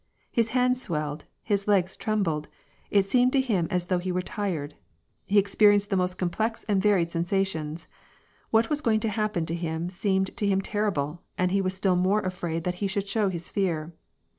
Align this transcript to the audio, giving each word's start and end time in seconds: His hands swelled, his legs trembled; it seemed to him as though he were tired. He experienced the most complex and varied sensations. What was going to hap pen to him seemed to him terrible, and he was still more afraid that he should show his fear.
His 0.31 0.49
hands 0.49 0.81
swelled, 0.81 1.25
his 1.43 1.67
legs 1.67 1.95
trembled; 1.95 2.47
it 2.89 3.07
seemed 3.07 3.31
to 3.33 3.39
him 3.39 3.67
as 3.69 3.85
though 3.85 3.99
he 3.99 4.11
were 4.11 4.23
tired. 4.23 4.73
He 5.27 5.37
experienced 5.37 5.91
the 5.91 5.95
most 5.95 6.15
complex 6.17 6.63
and 6.67 6.81
varied 6.81 7.11
sensations. 7.11 7.87
What 8.49 8.67
was 8.67 8.81
going 8.81 9.01
to 9.01 9.09
hap 9.09 9.33
pen 9.35 9.45
to 9.45 9.53
him 9.53 9.89
seemed 9.89 10.35
to 10.37 10.47
him 10.47 10.59
terrible, 10.61 11.21
and 11.37 11.51
he 11.51 11.61
was 11.61 11.75
still 11.75 11.95
more 11.95 12.21
afraid 12.21 12.63
that 12.63 12.75
he 12.81 12.87
should 12.87 13.07
show 13.07 13.29
his 13.29 13.51
fear. 13.51 13.93